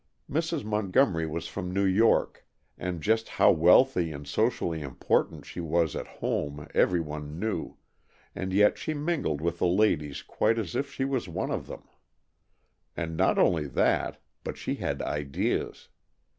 Mrs. 0.27 0.63
Montgomery 0.65 1.27
was 1.27 1.47
from 1.47 1.71
New 1.71 1.85
York, 1.85 2.43
and 2.75 3.01
just 3.03 3.29
how 3.29 3.51
wealthy 3.51 4.11
and 4.11 4.27
socially 4.27 4.81
important 4.81 5.45
she 5.45 5.59
was 5.59 5.95
at 5.95 6.07
home 6.07 6.67
every 6.73 6.99
one 6.99 7.37
knew, 7.37 7.77
and 8.33 8.51
yet 8.51 8.79
she 8.79 8.95
mingled 8.95 9.41
with 9.41 9.59
the 9.59 9.67
ladies 9.67 10.23
quite 10.23 10.57
as 10.57 10.75
if 10.75 10.91
she 10.91 11.05
was 11.05 11.29
one 11.29 11.51
of 11.51 11.67
them. 11.67 11.83
And 12.97 13.15
not 13.15 13.37
only 13.37 13.67
that, 13.67 14.19
but 14.43 14.57
she 14.57 14.73
had 14.73 15.03
ideas. 15.03 15.87